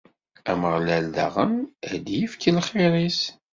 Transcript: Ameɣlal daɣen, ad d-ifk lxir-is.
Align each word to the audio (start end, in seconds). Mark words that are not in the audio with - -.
Ameɣlal 0.51 1.05
daɣen, 1.15 1.55
ad 1.91 1.99
d-ifk 2.05 2.41
lxir-is. 2.57 3.21